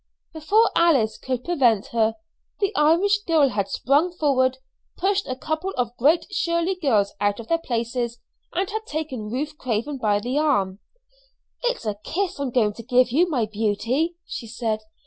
Before 0.33 0.71
Alice 0.75 1.19
could 1.19 1.43
prevent 1.43 1.89
her, 1.89 2.15
the 2.59 2.75
Irish 2.75 3.19
girl 3.21 3.49
had 3.49 3.67
sprung 3.69 4.11
forward, 4.11 4.57
pushed 4.97 5.27
a 5.27 5.35
couple 5.35 5.73
of 5.77 5.95
Great 5.95 6.25
Shirley 6.33 6.73
girls 6.73 7.13
out 7.21 7.39
of 7.39 7.49
their 7.49 7.59
places, 7.59 8.17
and 8.51 8.67
had 8.67 8.87
taken 8.87 9.29
Ruth 9.29 9.59
Craven 9.59 9.99
by 9.99 10.19
the 10.19 10.39
arm. 10.39 10.79
"It's 11.65 11.85
a 11.85 11.97
kiss 12.03 12.39
I'm 12.39 12.49
going 12.49 12.73
to 12.73 12.83
give 12.83 13.11
you, 13.11 13.29
my 13.29 13.45
beauty," 13.45 14.15
she 14.25 14.47
said. 14.47 14.79